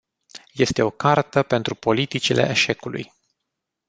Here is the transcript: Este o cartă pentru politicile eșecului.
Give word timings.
Este 0.53 0.81
o 0.81 0.89
cartă 0.89 1.43
pentru 1.43 1.75
politicile 1.75 2.49
eșecului. 2.49 3.11